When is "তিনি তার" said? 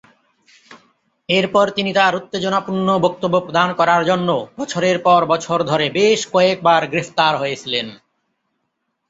1.69-2.13